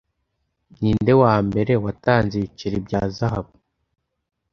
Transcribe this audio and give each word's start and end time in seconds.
Ninde 0.79 1.13
wambere 1.21 1.73
watanze 1.83 2.33
ibiceri 2.37 2.77
bya 2.85 3.01
zahabu 3.15 3.53